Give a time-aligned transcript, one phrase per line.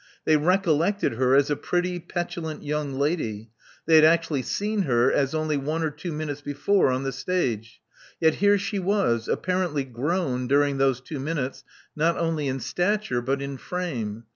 [0.25, 3.51] They recollected her as a pretty, petulant young lady:
[3.85, 7.79] they had actually seen her as one only two minutes before on the stage.
[8.19, 11.63] Yet here she was, apparently grown during those two minutes
[11.95, 14.23] not only in stature but in frame.